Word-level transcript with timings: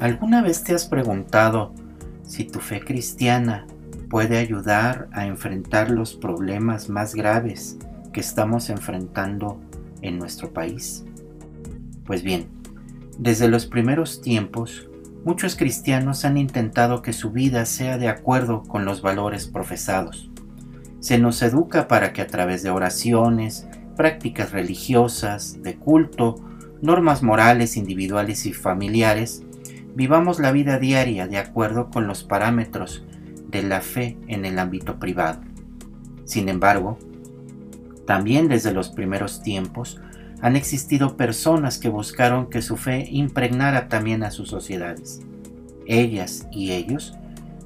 ¿Alguna 0.00 0.42
vez 0.42 0.62
te 0.62 0.74
has 0.74 0.86
preguntado 0.86 1.74
si 2.22 2.44
tu 2.44 2.60
fe 2.60 2.78
cristiana 2.78 3.66
puede 4.08 4.38
ayudar 4.38 5.08
a 5.12 5.26
enfrentar 5.26 5.90
los 5.90 6.14
problemas 6.14 6.88
más 6.88 7.16
graves 7.16 7.78
que 8.12 8.20
estamos 8.20 8.70
enfrentando 8.70 9.60
en 10.00 10.16
nuestro 10.20 10.52
país? 10.52 11.04
Pues 12.06 12.22
bien, 12.22 12.46
desde 13.18 13.48
los 13.48 13.66
primeros 13.66 14.22
tiempos, 14.22 14.88
muchos 15.24 15.56
cristianos 15.56 16.24
han 16.24 16.36
intentado 16.36 17.02
que 17.02 17.12
su 17.12 17.32
vida 17.32 17.66
sea 17.66 17.98
de 17.98 18.06
acuerdo 18.06 18.62
con 18.62 18.84
los 18.84 19.02
valores 19.02 19.48
profesados. 19.48 20.30
Se 21.00 21.18
nos 21.18 21.42
educa 21.42 21.88
para 21.88 22.12
que 22.12 22.22
a 22.22 22.28
través 22.28 22.62
de 22.62 22.70
oraciones, 22.70 23.66
prácticas 23.96 24.52
religiosas, 24.52 25.60
de 25.60 25.74
culto, 25.74 26.36
normas 26.80 27.24
morales 27.24 27.76
individuales 27.76 28.46
y 28.46 28.52
familiares, 28.52 29.42
vivamos 29.98 30.38
la 30.38 30.52
vida 30.52 30.78
diaria 30.78 31.26
de 31.26 31.38
acuerdo 31.38 31.90
con 31.90 32.06
los 32.06 32.22
parámetros 32.22 33.02
de 33.48 33.64
la 33.64 33.80
fe 33.80 34.16
en 34.28 34.44
el 34.44 34.60
ámbito 34.60 35.00
privado. 35.00 35.40
Sin 36.24 36.48
embargo, 36.48 37.00
también 38.06 38.46
desde 38.46 38.72
los 38.72 38.90
primeros 38.90 39.42
tiempos 39.42 40.00
han 40.40 40.54
existido 40.54 41.16
personas 41.16 41.78
que 41.78 41.88
buscaron 41.88 42.48
que 42.48 42.62
su 42.62 42.76
fe 42.76 43.08
impregnara 43.10 43.88
también 43.88 44.22
a 44.22 44.30
sus 44.30 44.50
sociedades. 44.50 45.20
Ellas 45.84 46.46
y 46.52 46.70
ellos 46.70 47.16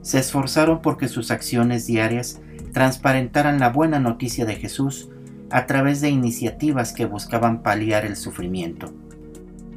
se 0.01 0.19
esforzaron 0.19 0.81
porque 0.81 1.09
sus 1.09 1.31
acciones 1.31 1.87
diarias 1.87 2.41
transparentaran 2.73 3.61
la 3.61 3.69
buena 3.69 3.99
noticia 4.01 4.47
de 4.47 4.57
Jesús 4.57 5.11
a 5.51 5.67
través 5.67 6.01
de 6.01 6.09
iniciativas 6.09 6.95
que 6.95 7.05
buscaban 7.05 7.63
paliar 7.63 8.07
el 8.07 8.17
sufrimiento. 8.17 8.91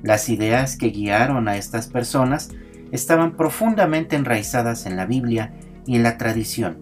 Las 0.05 0.29
ideas 0.29 0.77
que 0.77 0.91
guiaron 0.91 1.47
a 1.47 1.57
estas 1.57 1.87
personas 1.87 2.51
estaban 2.91 3.35
profundamente 3.35 4.15
enraizadas 4.15 4.85
en 4.85 4.97
la 4.97 5.07
Biblia 5.07 5.55
y 5.87 5.95
en 5.95 6.03
la 6.03 6.19
tradición, 6.19 6.77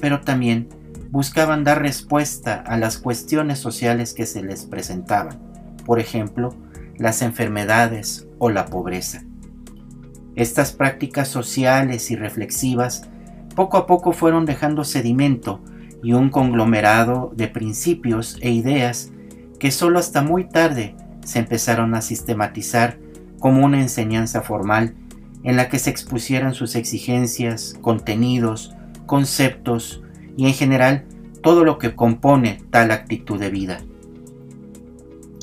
pero 0.00 0.22
también 0.22 0.68
buscaban 1.10 1.62
dar 1.62 1.80
respuesta 1.80 2.56
a 2.66 2.76
las 2.76 2.98
cuestiones 2.98 3.60
sociales 3.60 4.12
que 4.12 4.26
se 4.26 4.42
les 4.42 4.64
presentaban, 4.64 5.38
por 5.86 6.00
ejemplo, 6.00 6.52
las 6.98 7.22
enfermedades 7.22 8.26
o 8.38 8.50
la 8.50 8.66
pobreza. 8.66 9.22
Estas 10.34 10.72
prácticas 10.72 11.28
sociales 11.28 12.10
y 12.10 12.16
reflexivas 12.16 13.08
poco 13.54 13.76
a 13.76 13.86
poco 13.86 14.10
fueron 14.10 14.46
dejando 14.46 14.82
sedimento 14.82 15.62
y 16.02 16.12
un 16.12 16.28
conglomerado 16.28 17.32
de 17.36 17.46
principios 17.46 18.36
e 18.40 18.50
ideas 18.50 19.12
que 19.60 19.70
solo 19.70 20.00
hasta 20.00 20.22
muy 20.22 20.48
tarde 20.48 20.96
se 21.24 21.38
empezaron 21.40 21.94
a 21.94 22.02
sistematizar 22.02 22.98
como 23.38 23.64
una 23.64 23.80
enseñanza 23.80 24.42
formal 24.42 24.94
en 25.42 25.56
la 25.56 25.68
que 25.68 25.78
se 25.78 25.90
expusieran 25.90 26.54
sus 26.54 26.74
exigencias, 26.76 27.76
contenidos, 27.82 28.74
conceptos 29.06 30.02
y 30.36 30.46
en 30.46 30.54
general 30.54 31.04
todo 31.42 31.64
lo 31.64 31.78
que 31.78 31.94
compone 31.94 32.62
tal 32.70 32.90
actitud 32.90 33.38
de 33.38 33.50
vida. 33.50 33.80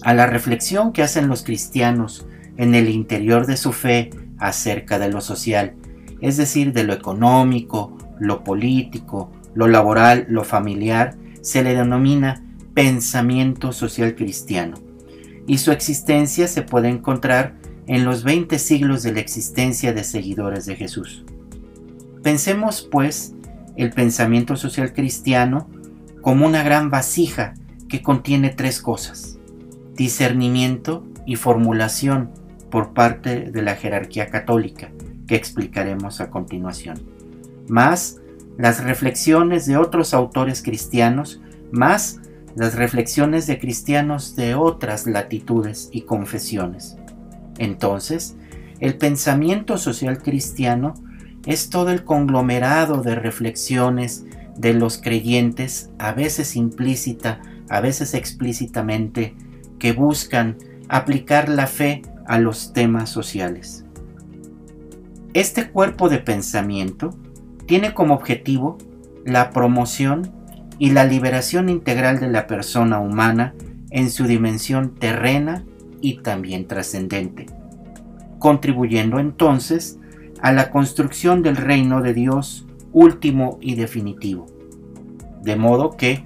A 0.04 0.16
la 0.16 0.26
reflexión 0.26 0.94
que 0.94 1.04
hacen 1.04 1.28
los 1.28 1.44
cristianos 1.44 2.26
en 2.58 2.74
el 2.74 2.90
interior 2.90 3.46
de 3.46 3.56
su 3.58 3.72
fe 3.72 4.10
acerca 4.40 4.98
de 4.98 5.10
lo 5.10 5.22
social, 5.22 5.76
es 6.22 6.38
decir, 6.38 6.74
de 6.74 6.84
lo 6.84 6.94
económico, 6.94 7.96
lo 8.20 8.44
político, 8.44 9.32
lo 9.54 9.68
laboral, 9.68 10.26
lo 10.28 10.44
familiar, 10.44 11.16
se 11.42 11.64
le 11.64 11.76
denomina 11.76 12.44
pensamiento 12.74 13.74
social 13.74 14.16
cristiano 14.16 14.91
y 15.48 15.58
su 15.58 15.72
existencia 15.72 16.48
se 16.48 16.62
puede 16.62 16.90
encontrar 16.90 17.56
en 17.88 18.06
los 18.06 18.24
20 18.24 18.58
siglos 18.60 19.04
de 19.04 19.14
la 19.14 19.20
existencia 19.20 19.94
de 19.94 20.04
seguidores 20.04 20.66
de 20.66 20.76
Jesús. 20.76 21.26
Pensemos, 22.24 22.88
pues, 22.90 23.34
el 23.76 23.92
pensamiento 23.92 24.56
social 24.56 24.94
cristiano 24.94 25.70
como 26.22 26.46
una 26.46 26.64
gran 26.64 26.90
vasija 26.90 27.56
que 27.90 28.02
contiene 28.02 28.50
tres 28.50 28.82
cosas, 28.82 29.38
discernimiento 29.96 31.06
y 31.26 31.36
formulación 31.36 32.30
por 32.70 32.94
parte 32.94 33.52
de 33.52 33.62
la 33.62 33.76
jerarquía 33.76 34.28
católica, 34.30 34.92
que 35.28 35.36
explicaremos 35.36 36.22
a 36.22 36.30
continuación, 36.30 37.02
más 37.68 38.22
las 38.58 38.84
reflexiones 38.84 39.66
de 39.66 39.78
otros 39.78 40.14
autores 40.14 40.62
cristianos, 40.62 41.42
más 41.72 42.20
las 42.56 42.76
reflexiones 42.76 43.48
de 43.48 43.60
cristianos 43.60 44.36
de 44.36 44.56
otras 44.56 45.08
latitudes 45.08 45.90
y 45.92 46.02
confesiones. 46.02 46.98
Entonces, 47.58 48.36
el 48.80 48.98
pensamiento 48.98 49.78
social 49.78 50.22
cristiano 50.22 50.94
es 51.46 51.70
todo 51.70 51.92
el 51.92 52.04
conglomerado 52.04 53.02
de 53.02 53.16
reflexiones 53.16 54.26
de 54.58 54.74
los 54.74 54.98
creyentes, 54.98 55.90
a 55.98 56.14
veces 56.14 56.56
implícita, 56.56 57.42
a 57.70 57.80
veces 57.82 58.14
explícitamente, 58.14 59.36
que 59.80 59.94
buscan 59.94 60.58
aplicar 60.90 61.50
la 61.50 61.68
fe 61.68 62.02
a 62.28 62.38
los 62.38 62.74
temas 62.74 63.10
sociales. 63.10 63.86
Este 65.34 65.70
cuerpo 65.70 66.10
de 66.10 66.20
pensamiento 66.20 67.16
tiene 67.66 67.94
como 67.94 68.14
objetivo 68.14 68.78
la 69.26 69.52
promoción 69.52 70.32
y 70.82 70.90
la 70.90 71.04
liberación 71.04 71.70
integral 71.70 72.20
de 72.20 72.28
la 72.28 72.48
persona 72.48 73.00
humana 73.00 73.54
en 73.92 74.10
su 74.10 74.24
dimensión 74.26 74.96
terrena 74.96 75.64
y 76.02 76.24
también 76.24 76.66
trascendente, 76.66 77.46
contribuyendo 78.40 79.20
entonces 79.20 80.00
a 80.42 80.52
la 80.52 80.72
construcción 80.72 81.44
del 81.44 81.56
reino 81.56 82.02
de 82.02 82.16
Dios 82.16 82.66
último 82.94 83.60
y 83.62 83.76
definitivo. 83.76 84.48
De 85.44 85.56
modo 85.56 85.92
que, 85.98 86.26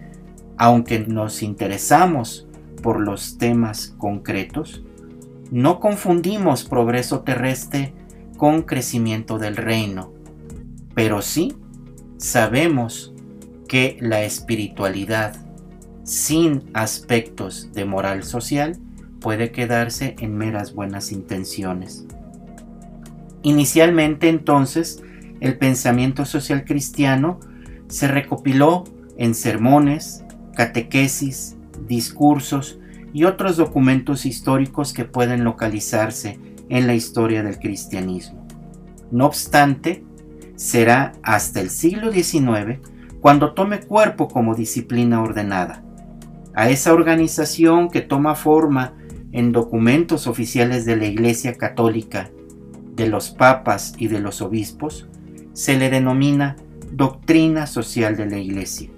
aunque 0.56 1.00
nos 1.00 1.44
interesamos 1.44 2.48
por 2.82 3.02
los 3.02 3.38
temas 3.38 3.94
concretos, 3.98 4.86
no 5.52 5.82
confundimos 5.82 6.64
progreso 6.64 7.24
terrestre 7.24 7.94
con 8.38 8.62
crecimiento 8.62 9.38
del 9.38 9.58
reino, 9.58 10.14
pero 10.94 11.22
sí 11.22 11.58
sabemos 12.16 13.15
que 13.68 13.98
la 14.02 14.24
espiritualidad 14.24 15.36
sin 16.04 16.70
aspectos 16.74 17.72
de 17.74 17.86
moral 17.86 18.24
social 18.24 18.78
puede 19.20 19.52
quedarse 19.52 20.16
en 20.20 20.38
meras 20.38 20.74
buenas 20.74 21.12
intenciones. 21.12 22.06
Inicialmente 23.42 24.30
entonces, 24.30 25.02
el 25.40 25.58
pensamiento 25.58 26.26
social 26.26 26.64
cristiano 26.64 27.40
se 27.88 28.08
recopiló 28.08 28.84
en 29.18 29.34
sermones, 29.34 30.24
catequesis, 30.56 31.56
discursos 31.88 32.80
y 33.14 33.24
otros 33.24 33.58
documentos 33.58 34.26
históricos 34.26 34.94
que 34.94 35.06
pueden 35.06 35.44
localizarse 35.44 36.40
en 36.70 36.88
la 36.88 36.96
historia 36.96 37.44
del 37.44 37.60
cristianismo. 37.60 38.46
No 39.12 39.26
obstante, 39.26 40.04
será 40.56 41.14
hasta 41.22 41.62
el 41.62 41.70
siglo 41.70 42.12
XIX 42.12 42.80
cuando 43.26 43.54
tome 43.54 43.80
cuerpo 43.80 44.28
como 44.28 44.54
disciplina 44.54 45.20
ordenada. 45.20 45.84
A 46.54 46.70
esa 46.70 46.94
organización 46.94 47.90
que 47.90 48.02
toma 48.02 48.36
forma 48.36 48.94
en 49.32 49.52
documentos 49.52 50.28
oficiales 50.28 50.86
de 50.86 50.96
la 50.96 51.08
Iglesia 51.08 51.56
Católica, 51.56 52.30
de 52.94 53.08
los 53.08 53.32
papas 53.32 53.96
y 53.98 54.10
de 54.10 54.20
los 54.20 54.44
obispos, 54.44 55.08
se 55.54 55.76
le 55.76 55.90
denomina 55.90 56.56
doctrina 56.92 57.66
social 57.66 58.16
de 58.16 58.28
la 58.28 58.38
Iglesia. 58.38 58.92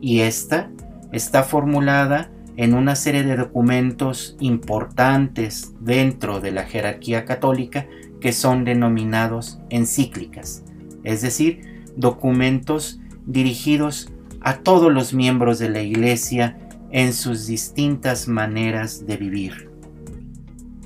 Y 0.00 0.20
esta 0.20 0.70
está 1.10 1.42
formulada 1.42 2.30
en 2.56 2.72
una 2.72 2.94
serie 2.94 3.24
de 3.24 3.36
documentos 3.36 4.36
importantes 4.38 5.74
dentro 5.80 6.40
de 6.40 6.52
la 6.52 6.62
jerarquía 6.62 7.24
católica 7.24 7.88
que 8.20 8.30
son 8.30 8.64
denominados 8.64 9.58
encíclicas, 9.70 10.62
es 11.02 11.20
decir, 11.20 11.82
documentos 11.96 13.00
dirigidos 13.26 14.12
a 14.40 14.58
todos 14.58 14.92
los 14.92 15.14
miembros 15.14 15.58
de 15.58 15.70
la 15.70 15.80
Iglesia 15.80 16.58
en 16.90 17.12
sus 17.12 17.46
distintas 17.46 18.28
maneras 18.28 19.06
de 19.06 19.16
vivir. 19.16 19.70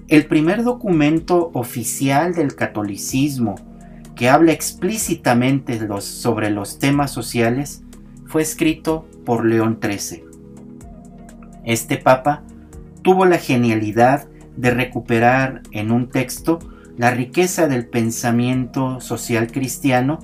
El 0.09 0.27
primer 0.27 0.65
documento 0.65 1.51
oficial 1.53 2.35
del 2.35 2.55
catolicismo 2.55 3.57
que 4.17 4.29
habla 4.29 4.53
explícitamente 4.53 5.79
sobre 6.01 6.51
los 6.51 6.79
temas 6.79 7.11
sociales 7.11 7.83
fue 8.27 8.43
escrito 8.43 9.07
por 9.25 9.45
León 9.45 9.79
XIII. 9.83 10.25
Este 11.65 11.99
papa 11.99 12.43
tuvo 13.03 13.27
la 13.27 13.39
genialidad 13.39 14.27
de 14.57 14.71
recuperar 14.71 15.63
en 15.71 15.93
un 15.93 16.09
texto 16.09 16.59
la 16.97 17.11
riqueza 17.11 17.69
del 17.69 17.87
pensamiento 17.87 19.01
social 19.01 19.53
cristiano 19.53 20.19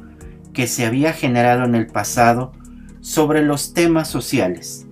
que 0.54 0.66
se 0.66 0.86
había 0.86 1.12
generado 1.12 1.64
en 1.64 1.74
el 1.74 1.86
pasado 1.88 2.52
sobre 3.00 3.42
los 3.42 3.74
temas 3.74 4.08
sociales 4.08 4.86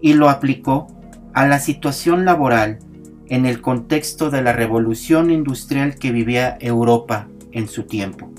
y 0.00 0.14
lo 0.14 0.30
aplicó 0.30 0.86
a 1.34 1.46
la 1.46 1.58
situación 1.58 2.24
laboral 2.24 2.78
en 3.28 3.44
el 3.44 3.60
contexto 3.60 4.30
de 4.30 4.42
la 4.42 4.52
revolución 4.54 5.30
industrial 5.30 5.96
que 5.96 6.12
vivía 6.12 6.56
Europa 6.60 7.28
en 7.52 7.68
su 7.68 7.82
tiempo. 7.82 8.30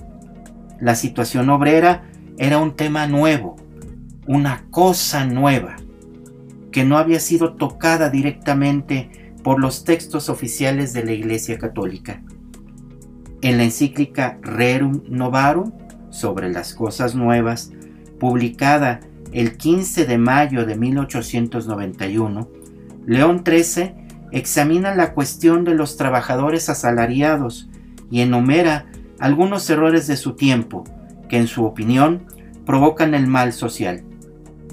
La 0.79 0.95
situación 0.95 1.49
obrera 1.49 2.09
era 2.37 2.57
un 2.57 2.75
tema 2.75 3.05
nuevo, 3.05 3.57
una 4.25 4.65
cosa 4.71 5.25
nueva, 5.25 5.75
que 6.71 6.85
no 6.85 6.97
había 6.97 7.19
sido 7.19 7.53
tocada 7.53 8.09
directamente 8.09 9.33
por 9.43 9.59
los 9.59 9.83
textos 9.83 10.29
oficiales 10.29 10.93
de 10.93 11.03
la 11.03 11.11
Iglesia 11.11 11.57
Católica. 11.57 12.21
En 13.41 13.57
la 13.57 13.63
encíclica 13.63 14.37
Rerum 14.41 15.03
Novarum 15.07 15.71
sobre 16.09 16.51
las 16.51 16.73
cosas 16.73 17.15
nuevas, 17.15 17.71
publicada 18.19 18.99
el 19.31 19.57
15 19.57 20.05
de 20.05 20.17
mayo 20.17 20.65
de 20.65 20.75
1891, 20.75 22.49
León 23.05 23.43
XIII 23.45 23.93
examina 24.31 24.95
la 24.95 25.13
cuestión 25.13 25.63
de 25.63 25.75
los 25.75 25.97
trabajadores 25.97 26.69
asalariados 26.69 27.69
y 28.11 28.21
enumera 28.21 28.85
algunos 29.19 29.69
errores 29.69 30.07
de 30.07 30.17
su 30.17 30.35
tiempo 30.35 30.83
que 31.27 31.37
en 31.37 31.47
su 31.47 31.65
opinión 31.65 32.25
provocan 32.65 33.13
el 33.13 33.27
mal 33.27 33.53
social. 33.53 34.03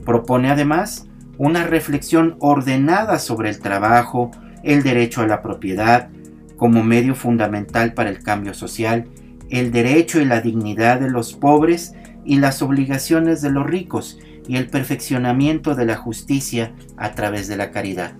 Propone 0.04 0.50
además 0.50 1.06
una 1.38 1.64
reflexión 1.64 2.36
ordenada 2.40 3.18
sobre 3.18 3.50
el 3.50 3.58
trabajo, 3.58 4.30
el 4.62 4.82
derecho 4.82 5.22
a 5.22 5.26
la 5.26 5.42
propiedad 5.42 6.08
como 6.56 6.82
medio 6.82 7.14
fundamental 7.14 7.92
para 7.92 8.08
el 8.08 8.22
cambio 8.22 8.54
social, 8.54 9.06
el 9.50 9.70
derecho 9.70 10.20
y 10.20 10.24
la 10.24 10.40
dignidad 10.40 11.00
de 11.00 11.10
los 11.10 11.32
pobres 11.32 11.94
y 12.24 12.38
las 12.38 12.62
obligaciones 12.62 13.42
de 13.42 13.50
los 13.50 13.66
ricos 13.66 14.18
y 14.48 14.56
el 14.56 14.68
perfeccionamiento 14.68 15.74
de 15.74 15.86
la 15.86 15.96
justicia 15.96 16.74
a 16.96 17.12
través 17.12 17.48
de 17.48 17.56
la 17.56 17.70
caridad. 17.70 18.12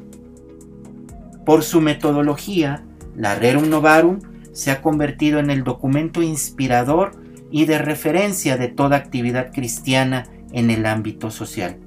Por 1.44 1.62
su 1.62 1.80
metodología, 1.80 2.84
la 3.16 3.34
Rerum 3.36 3.68
Novarum 3.68 4.20
se 4.52 4.70
ha 4.70 4.82
convertido 4.82 5.38
en 5.38 5.50
el 5.50 5.64
documento 5.64 6.22
inspirador 6.22 7.12
y 7.50 7.66
de 7.66 7.78
referencia 7.78 8.56
de 8.56 8.68
toda 8.68 8.96
actividad 8.96 9.52
cristiana 9.52 10.26
en 10.52 10.70
el 10.70 10.86
ámbito 10.86 11.30
social. 11.30 11.78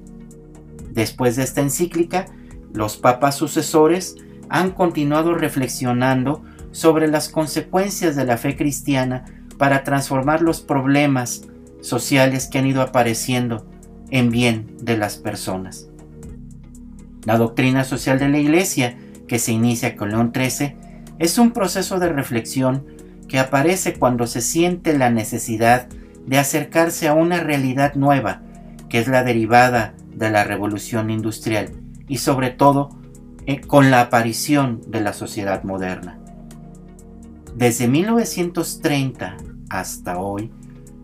Después 0.90 1.36
de 1.36 1.42
esta 1.42 1.60
encíclica, 1.60 2.26
los 2.72 2.96
papas 2.96 3.36
sucesores 3.36 4.16
han 4.48 4.70
continuado 4.72 5.34
reflexionando 5.34 6.42
sobre 6.72 7.08
las 7.08 7.28
consecuencias 7.28 8.16
de 8.16 8.24
la 8.24 8.36
fe 8.36 8.56
cristiana 8.56 9.24
para 9.58 9.84
transformar 9.84 10.42
los 10.42 10.60
problemas 10.60 11.42
sociales 11.80 12.46
que 12.46 12.58
han 12.58 12.66
ido 12.66 12.82
apareciendo 12.82 13.66
en 14.10 14.30
bien 14.30 14.76
de 14.80 14.96
las 14.96 15.16
personas. 15.16 15.88
La 17.24 17.36
doctrina 17.36 17.84
social 17.84 18.18
de 18.18 18.28
la 18.28 18.38
Iglesia 18.38 18.96
que 19.30 19.38
se 19.38 19.52
inicia 19.52 19.94
con 19.94 20.08
León 20.08 20.32
XIII, 20.34 20.74
es 21.20 21.38
un 21.38 21.52
proceso 21.52 22.00
de 22.00 22.08
reflexión 22.08 22.84
que 23.28 23.38
aparece 23.38 23.94
cuando 23.94 24.26
se 24.26 24.40
siente 24.40 24.98
la 24.98 25.08
necesidad 25.08 25.86
de 26.26 26.36
acercarse 26.36 27.06
a 27.06 27.14
una 27.14 27.38
realidad 27.38 27.94
nueva, 27.94 28.42
que 28.88 28.98
es 28.98 29.06
la 29.06 29.22
derivada 29.22 29.94
de 30.12 30.32
la 30.32 30.42
revolución 30.42 31.10
industrial 31.10 31.70
y 32.08 32.18
sobre 32.18 32.50
todo 32.50 32.90
eh, 33.46 33.60
con 33.60 33.92
la 33.92 34.00
aparición 34.00 34.80
de 34.88 35.00
la 35.00 35.12
sociedad 35.12 35.62
moderna. 35.62 36.18
Desde 37.60 37.88
1930 37.88 39.36
hasta 39.68 40.18
hoy, 40.18 40.50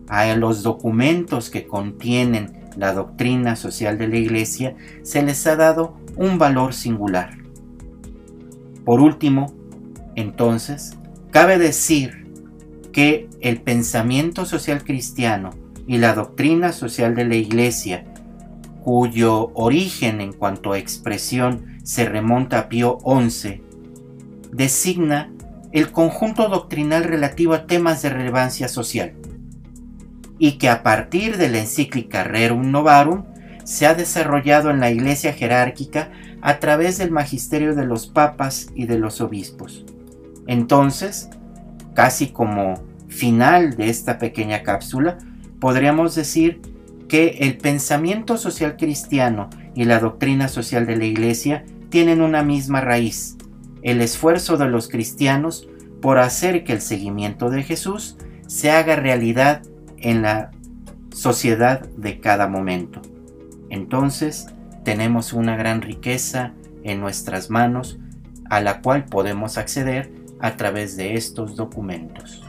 a 0.07 0.25
los 0.35 0.63
documentos 0.63 1.51
que 1.51 1.67
contienen 1.67 2.65
la 2.75 2.93
doctrina 2.93 3.55
social 3.55 3.99
de 3.99 4.07
la 4.07 4.17
Iglesia 4.17 4.75
se 5.03 5.21
les 5.21 5.45
ha 5.45 5.55
dado 5.55 5.95
un 6.15 6.39
valor 6.39 6.73
singular. 6.73 7.37
Por 8.85 9.01
último, 9.01 9.53
entonces, 10.15 10.97
cabe 11.29 11.59
decir 11.59 12.25
que 12.91 13.29
el 13.39 13.61
pensamiento 13.61 14.43
social 14.45 14.83
cristiano 14.83 15.51
y 15.85 15.99
la 15.99 16.15
doctrina 16.15 16.71
social 16.71 17.13
de 17.13 17.25
la 17.25 17.35
Iglesia, 17.35 18.03
cuyo 18.83 19.51
origen 19.53 20.21
en 20.21 20.33
cuanto 20.33 20.71
a 20.73 20.79
expresión 20.79 21.77
se 21.83 22.05
remonta 22.09 22.57
a 22.57 22.67
Pío 22.67 22.97
XI, 23.05 23.61
designa 24.51 25.31
el 25.77 25.91
conjunto 25.91 26.49
doctrinal 26.49 27.03
relativo 27.03 27.53
a 27.53 27.67
temas 27.67 28.01
de 28.01 28.09
relevancia 28.09 28.67
social, 28.67 29.13
y 30.39 30.53
que 30.53 30.69
a 30.69 30.83
partir 30.83 31.37
de 31.37 31.49
la 31.49 31.59
encíclica 31.59 32.23
Rerum 32.23 32.71
Novarum 32.71 33.25
se 33.63 33.85
ha 33.85 33.93
desarrollado 33.93 34.69
en 34.69 34.79
la 34.79 34.91
Iglesia 34.91 35.33
jerárquica 35.33 36.09
a 36.41 36.59
través 36.59 36.97
del 36.97 37.11
magisterio 37.11 37.75
de 37.75 37.85
los 37.85 38.07
papas 38.07 38.67
y 38.75 38.85
de 38.85 38.97
los 38.97 39.21
obispos. 39.21 39.85
Entonces, 40.47 41.29
casi 41.93 42.27
como 42.27 42.81
final 43.07 43.75
de 43.75 43.89
esta 43.89 44.17
pequeña 44.19 44.63
cápsula, 44.63 45.17
podríamos 45.59 46.15
decir 46.15 46.61
que 47.07 47.37
el 47.41 47.57
pensamiento 47.57 48.37
social 48.37 48.77
cristiano 48.77 49.49
y 49.75 49.85
la 49.85 49.99
doctrina 49.99 50.47
social 50.47 50.85
de 50.85 50.97
la 50.97 51.05
Iglesia 51.05 51.65
tienen 51.89 52.21
una 52.21 52.43
misma 52.43 52.81
raíz, 52.81 53.36
el 53.81 54.01
esfuerzo 54.01 54.57
de 54.57 54.67
los 54.67 54.89
cristianos 54.89 55.67
por 56.01 56.19
hacer 56.19 56.63
que 56.63 56.73
el 56.73 56.81
seguimiento 56.81 57.49
de 57.49 57.63
Jesús 57.63 58.17
se 58.47 58.71
haga 58.71 58.95
realidad 58.95 59.61
en 59.97 60.21
la 60.21 60.51
sociedad 61.11 61.81
de 61.97 62.19
cada 62.19 62.47
momento. 62.47 63.01
Entonces, 63.69 64.47
tenemos 64.83 65.33
una 65.33 65.57
gran 65.57 65.81
riqueza 65.81 66.53
en 66.83 67.01
nuestras 67.01 67.49
manos 67.49 67.99
a 68.49 68.61
la 68.61 68.81
cual 68.81 69.05
podemos 69.05 69.57
acceder 69.57 70.11
a 70.39 70.55
través 70.55 70.95
de 70.95 71.15
estos 71.15 71.55
documentos. 71.55 72.46